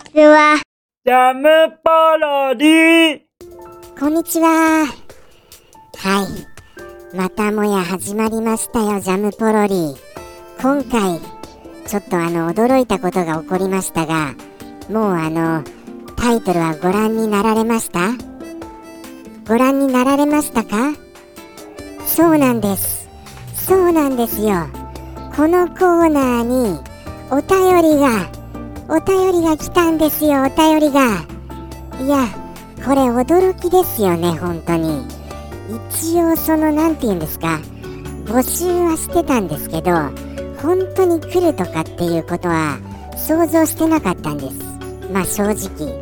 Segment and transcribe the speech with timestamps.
[0.00, 0.60] ちは。
[1.04, 1.48] ジャム
[1.84, 3.20] パロディ
[3.98, 4.86] こんにちは。
[5.96, 6.22] は
[7.12, 7.16] い。
[7.16, 9.94] またもや始まりましたよ、ジャムポロリ。
[10.60, 11.20] 今回、
[11.86, 14.34] ちょっとあの、驚いたことが起こりましたが、
[14.88, 15.64] もうあの、
[16.16, 18.12] タイトルはご覧になられました？
[19.46, 20.92] ご覧になられましたか？
[22.06, 23.08] そうなんです。
[23.54, 24.66] そうなんですよ。
[25.36, 26.78] このコーナーに、
[27.30, 28.30] お便りが、
[28.92, 31.24] お便りが来たんですよ、お便りが。
[32.00, 32.26] いや、
[32.84, 35.06] これ驚きですよね、本当に。
[35.94, 37.60] 一応その、なんて言うんですか、
[38.24, 39.92] 募集はしてたんですけど、
[40.60, 42.78] 本当に来るとかっていうことは
[43.16, 44.56] 想像してなかったんです。
[45.12, 45.94] まあ正直、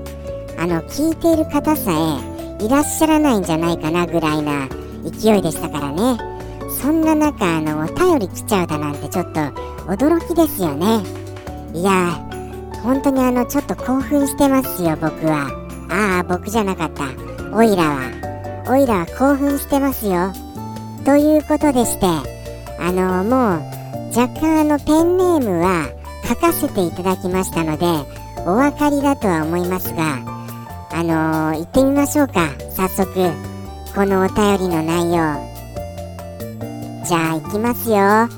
[0.59, 4.67] あの、聞いている方さえいらっしゃらないんじゃないかなぐらいな
[5.05, 6.19] 勢いでしたからね。
[6.81, 9.41] そんな中、あの、お便り来ちゃうだなんてちょっと
[9.93, 11.03] 驚きですよね。
[11.75, 12.28] いや
[12.83, 15.49] 本当にあの、ちょっと興奮してますよ、僕は。
[15.91, 17.05] ああ、僕じゃなかった。
[17.57, 18.65] オイラは。
[18.69, 20.33] オイラは興奮してますよ。
[21.05, 22.07] ということでして、
[22.79, 23.79] あの、もう、
[24.19, 25.89] 若干あの、ペンネームは
[26.27, 27.87] 書かせていただきましたので、
[28.47, 30.19] お分かりだとは思いますが、
[30.91, 32.51] あの行ってみましょうか。
[32.71, 33.13] 早速、
[33.95, 35.49] このお便りの内容。
[37.05, 38.29] じゃあ、行きますよ。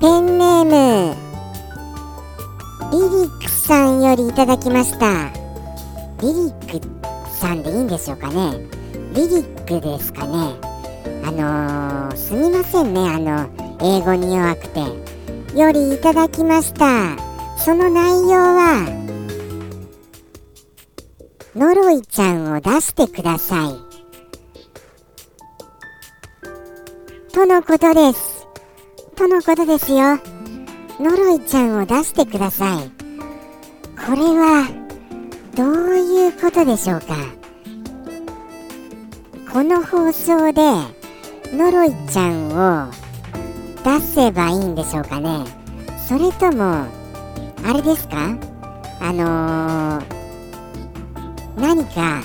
[0.00, 1.29] ペンネーム、
[2.92, 5.30] リリックさんよりいただきました。
[6.20, 8.58] リリックさんでいいんでしょうかね。
[9.14, 10.56] リリックですかね。
[11.24, 13.48] あのー、すみませんね、あの、
[13.80, 14.80] 英語に弱くて。
[15.56, 17.16] よりいただきました。
[17.56, 18.86] その内容は、
[21.54, 23.74] ノロイちゃんを出してください。
[27.32, 28.46] とのことです。
[29.14, 30.39] とのことですよ。
[31.00, 32.90] ノロイちゃんを出してください。
[34.06, 34.68] これは、
[35.56, 37.16] どういうことでしょうか？
[39.50, 40.60] この放送で、
[41.56, 42.90] ノロイちゃんを
[43.82, 45.46] 出せばいいんでしょうかね？
[46.06, 46.84] それとも、
[47.64, 48.36] あれですか？
[49.00, 50.04] あのー、
[51.58, 52.20] 何か、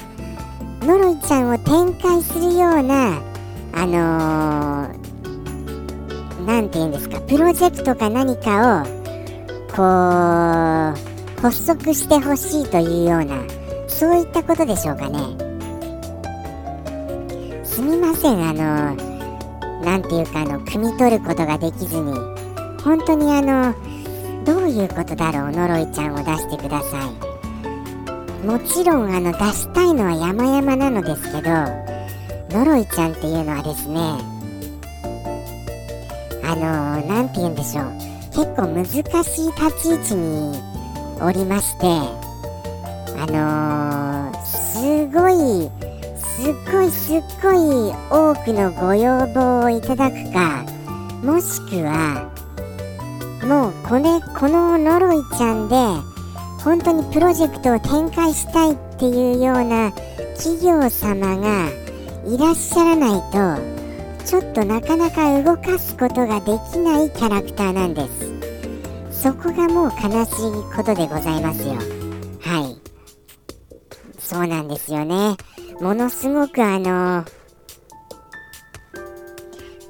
[0.82, 3.22] ノロイちゃんを展開するような、
[3.72, 5.05] あのー、
[6.76, 8.86] て言うんですか、プロジェクトか何かを、
[9.74, 9.82] こ
[11.38, 13.38] う、発足してほしいというような、
[13.88, 15.20] そういったことでしょうかね。
[17.64, 18.96] すみません、あの、
[19.86, 22.12] なんていうか、あの、汲み取ることができずに、
[22.84, 23.74] 本当にあの、
[24.44, 27.10] どういうことだろう、ノロイちゃんを出してくださ
[28.44, 28.46] い。
[28.46, 31.52] もちろん、あの、出したいのは山々なのですけど、
[32.50, 34.35] ノロイちゃんっていうのはですね、
[36.48, 37.86] あのー、なんて言うんでしょう。
[38.32, 39.24] 結構難しい立
[39.82, 40.60] ち位置に
[41.22, 41.88] おりまして、
[43.18, 45.72] あのー、すごい、
[46.18, 50.64] すっごいすっごい多くのご要望をいただくか、
[51.24, 52.30] もしくは、
[53.44, 54.04] もうこれ、
[54.38, 55.76] このノロイちゃんで、
[56.64, 59.92] 本当にプロジェクトを展開したいっていうような
[60.38, 61.70] 企業様が
[62.28, 63.85] いらっしゃらないと、
[64.26, 68.08] ちょっとなかなか動かすことができないキャラクターなんで
[69.12, 69.22] す。
[69.22, 71.76] そこがもう悲しいことでございますよ。
[72.42, 72.78] はい。
[74.20, 75.38] そうなんですよね。
[75.80, 77.24] ものすごくあの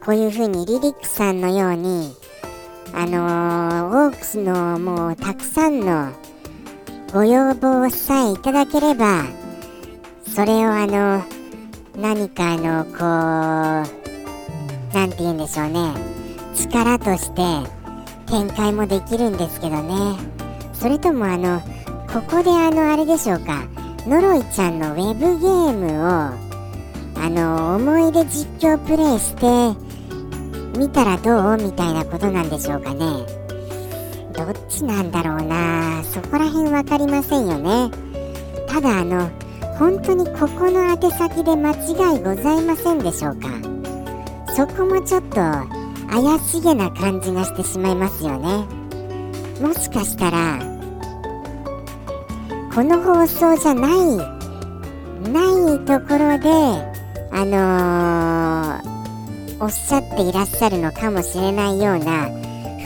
[0.05, 2.13] こういう風にリリックさんのように、
[2.93, 6.11] あのー、オークスのもうたくさんの
[7.13, 9.23] ご要望さえいただければ、
[10.27, 11.23] それをあの、
[11.97, 12.85] 何かあの、
[13.85, 14.04] こう、
[14.95, 15.91] なんて言うんでしょうね、
[16.55, 17.41] 力として
[18.27, 20.17] 展開もできるんですけどね。
[20.73, 21.59] それともあの、
[22.07, 23.65] ここであの、あれでしょうか、
[24.07, 26.07] ノロイちゃんのウェブゲームを、
[27.21, 29.77] あの、思い出実況プレイして、
[30.79, 32.99] 見たらどうみたいなことなんでしょうかね。
[34.33, 37.91] どっちなんだろうなそこら辺わかりませんよね。
[38.67, 39.29] ただあの、
[39.77, 43.64] 本当にここの宛先で間違いございませんでしょうか
[44.55, 45.35] そこもちょっと
[46.09, 48.65] 怪しげな感じがしてしまいますよね。
[49.61, 50.59] もしかしたら、
[52.73, 54.17] この放送じゃない、
[55.31, 56.49] ないところで、
[57.31, 58.95] あのー
[59.57, 62.27] おっしゃっていらっしゃるのかもしれないような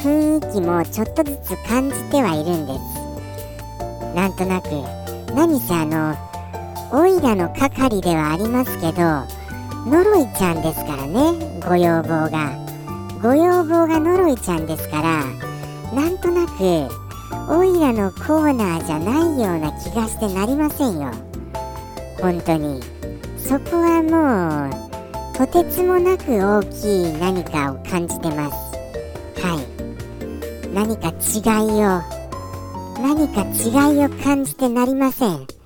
[0.04, 4.16] 雰囲気もちょっとずつ感じてはいるんです。
[4.16, 4.70] なんとなく、
[5.34, 6.16] 何せあの、
[6.92, 9.39] オイラの係ではありますけど、
[9.86, 12.52] ノロイちゃんですからね、ご要望が。
[13.22, 15.26] ご要望がノロイちゃんですから、
[15.94, 16.88] なんとなく、
[17.50, 21.12] オイラのコーナーじゃないような気がしてなりませんよ。
[22.22, 22.82] 本当に。
[23.38, 28.78] そこはもうとてつもなく大きい何かを感じてます。
[29.42, 30.74] はい。
[30.74, 32.02] 何か違いを
[33.02, 35.59] 何か違いを感じてなりません。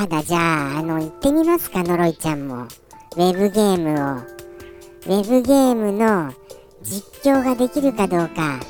[0.00, 2.62] ただじゃああの行ってみますかのろいちゃんも。
[2.62, 6.32] ウェブゲームをウェブゲームの
[6.82, 8.60] 実況ができるかどうか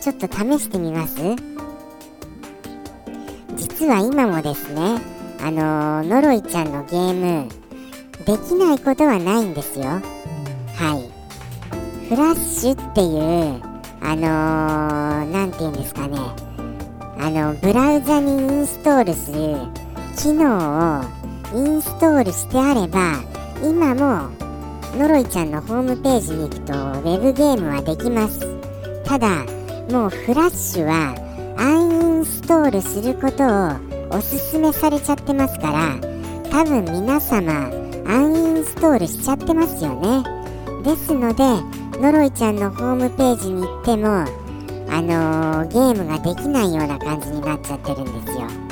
[0.00, 1.16] ちょっと試してみます？
[3.56, 5.00] 実は今もですね
[5.40, 7.48] あののろいちゃんのゲーム
[8.24, 9.86] できないことはないんですよ。
[9.86, 10.00] は
[11.02, 11.10] い。
[12.08, 13.60] フラッシュっていう
[14.02, 16.16] あの何、て言うんですかね。
[17.18, 19.56] あのブラウザにインストールする
[20.16, 21.04] 機能を
[21.54, 23.20] インストールしてあれば
[23.62, 24.30] 今も
[24.96, 28.40] のろいちゃんのホームページに行くとウェブゲームはできます。
[29.04, 29.44] ただ
[29.90, 31.14] もうフラッシュは
[31.58, 35.96] アンインストールすることをおすすめされちゃってますから
[36.50, 37.70] 多分皆様
[38.06, 40.24] アンインストールしちゃってますよね。
[40.82, 41.44] ですので
[42.00, 44.24] のろいちゃんのホームページに行っても
[44.88, 48.65] あのー、ゲームができないような感じになっちゃってるんですよ。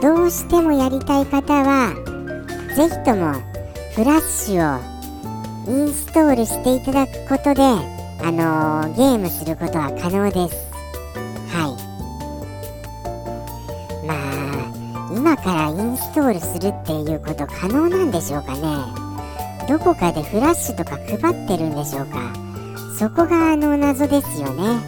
[0.00, 1.92] どうしてもやりたい方は
[2.76, 3.32] 是非とも
[3.94, 4.80] フラッシュを
[5.68, 7.76] インストールしていただくことで、あ
[8.30, 10.56] のー、ゲームすることは可能です。
[11.52, 11.70] はい。
[14.06, 14.16] まあ、
[15.14, 18.60] 今からインストールするっていうこと可能なんでしょうかね。
[19.68, 22.32] どこかでフラッシュとか配ってるんでしょうか。
[22.98, 24.80] そこがあの謎ですよね。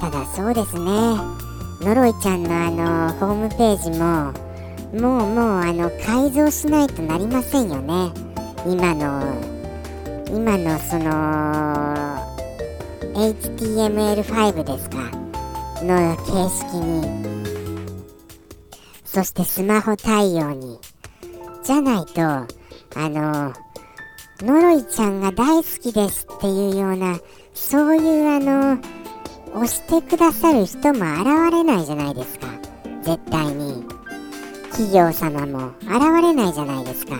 [0.00, 1.37] ただそうですね。
[1.80, 4.32] のろいちゃんのあのホームページも、
[4.92, 8.12] もうもうあの改造しないとなりませんよね。
[8.66, 9.22] 今の
[10.28, 11.10] 今のその
[13.14, 14.96] HTML5 ですか？
[15.82, 17.06] の形式に。
[19.04, 20.78] そしてスマホ対応に。
[21.62, 22.46] じゃないとあ
[22.96, 23.52] の
[24.40, 27.18] のろいちゃんが大好きですっていうような
[27.52, 28.78] そういうあの
[29.54, 32.46] 押してくださる人も現れないじゃないですか。
[33.02, 33.84] 絶対に。
[34.70, 35.90] 企業様も現
[36.22, 37.16] れないじゃないですか。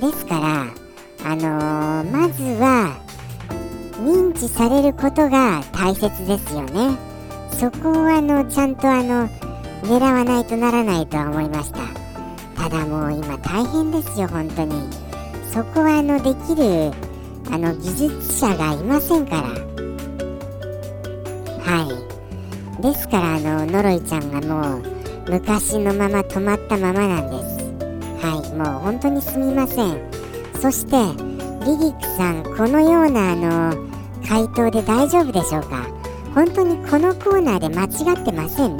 [0.00, 0.66] ですから
[1.24, 2.96] あのー、まずは
[4.00, 6.96] 認知されることが大切ですよね。
[7.50, 9.28] そこをあのちゃんとあの
[9.82, 11.80] 狙わないとならないとは思いました。
[12.62, 14.74] ただもう今大変ですよ本当に。
[15.52, 16.92] そこはあのできる
[17.50, 19.67] あの技術者がいませんから。
[22.80, 24.82] ですからあののろいちゃんがもう
[25.28, 27.58] 昔のまま止まったままなんです。
[28.24, 29.98] はいもう本当にすみません。
[30.60, 30.96] そして
[31.64, 33.88] リリックさんこのようなあの
[34.26, 35.86] 回答で大丈夫でしょうか？
[36.34, 38.76] 本当にこのコーナーで間違ってません？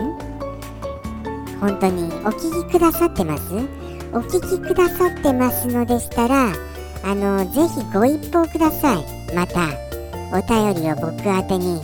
[1.61, 3.53] 本当にお聞きくださってます？
[4.13, 6.53] お聞きくださってますのでしたら
[7.05, 9.05] あのぜひご一報ください。
[9.35, 9.69] また
[10.33, 11.81] お便りを僕宛に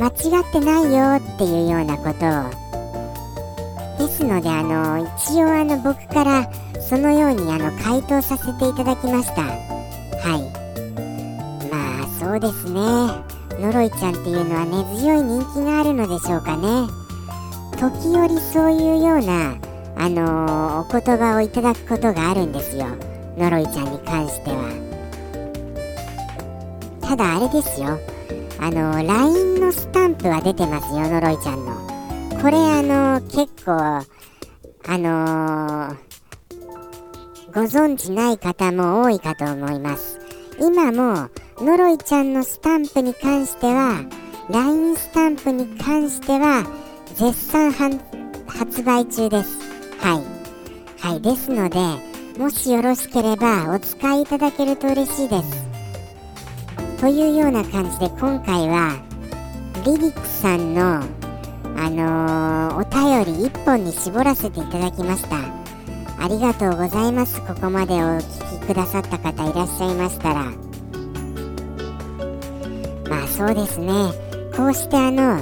[0.00, 0.10] 間違
[0.40, 4.06] ってないよっていうようなことを。
[4.06, 6.50] ですのであの一応あの僕から
[6.80, 9.42] そのようにあの回答させていただきました。
[9.42, 10.42] はい。
[11.70, 12.80] まあそうですね。
[13.60, 16.88] のろいちゃんっていうのは根強い人気があるのでしょうかね。
[17.78, 19.56] 時折そういうような
[20.02, 22.86] あの、お言葉をいただくことがあるんですよ。
[23.36, 24.64] のろいちゃんに関しては。
[27.02, 27.98] ただあれですよ。
[28.60, 31.74] あの、LINE のスタンプは出てますよのろいちゃんの。
[32.40, 36.10] これあの、結構あのー
[37.52, 40.20] ご存知ない方も多いかと思います。
[40.60, 44.04] 今ものろいちゃんのスタンプに関しては
[44.50, 46.64] LINE スタンプに関しては
[47.14, 47.72] 絶賛
[48.46, 49.58] 発売中です。
[49.98, 50.24] はい。
[51.00, 51.78] はいですので
[52.38, 55.69] もしよろしければお使いいただけると嬉しいです。
[57.00, 59.00] というような感じで今回は
[59.86, 61.02] リリックさんの
[61.76, 65.36] あのー、お便り1本に絞らせていただきました。
[66.22, 67.40] ありがとうございます。
[67.46, 70.44] ここまでお聞きくださった方いらっしゃいましたら。
[73.08, 74.30] まあそうですね。
[74.54, 75.40] こうしてあの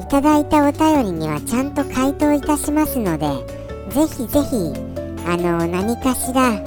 [0.00, 3.26] いただいたお便りにはちゃんと回答いたしますので
[3.90, 4.72] ぜひぜひ
[5.26, 6.58] あの何かしら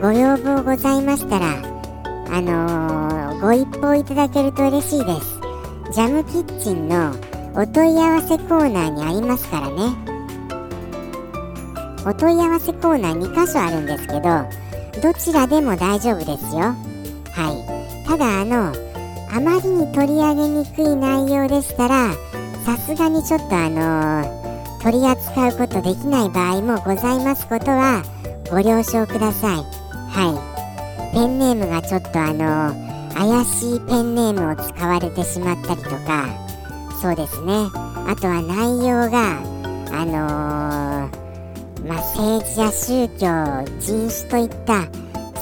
[0.00, 1.46] ご要望ございましたら
[2.30, 3.03] あのー、
[3.44, 5.38] ご一報いただけると嬉しいです。
[5.92, 7.10] ジャムキッチンの
[7.54, 9.94] お問い合わせコーナーにありますからね。
[12.06, 16.74] お問い合わせコーナー2箇所あるんですけどどちらでも大丈夫ですよ。
[17.32, 18.08] はい。
[18.08, 18.72] ただあの
[19.30, 22.14] あまりに取り上げにくい内容でしたら
[22.64, 28.02] さすがにちょっとあの取り扱うことできない場合もございますことは
[28.50, 29.56] ご了承ください。
[30.08, 30.40] は
[31.12, 31.14] い。
[31.14, 32.83] ペンネームがちょっとあの
[33.14, 36.28] 怪しいペンネームを使われてしまったりとか
[37.00, 37.52] そうですね。
[38.06, 39.40] あとは内容が
[39.92, 41.24] あのー
[41.86, 43.26] まあ、政治や宗教
[43.78, 44.88] 人種といった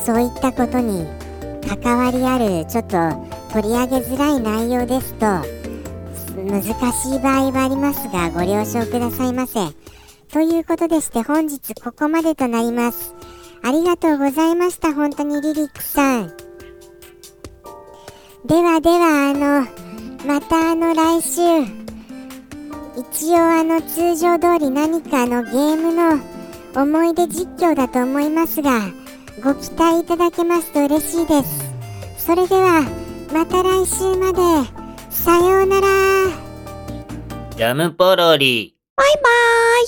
[0.05, 1.07] そういったことに
[1.83, 2.99] 関わりあるちょっと
[3.53, 5.27] 取り上げづらい内容ですと
[6.37, 9.61] 難しい場合はありますがご了承くださいませ。
[10.33, 13.15] ということでして本日ここまでとなります。
[13.63, 14.93] ありがとうございました。
[14.93, 16.42] 本当にリリックさん。
[18.45, 19.67] ではではあの
[20.27, 21.41] またあの来週。
[22.95, 26.21] 一応あの通常通り何かのゲームの
[26.75, 28.91] 思い出実況だと思いますが
[29.43, 31.73] ご期待いただけますと嬉しいです。
[32.19, 32.83] それでは
[33.33, 34.83] また来週まで。
[35.09, 35.89] さようなら。
[37.57, 38.75] ジャムポロリ。
[38.97, 39.87] バイバーイ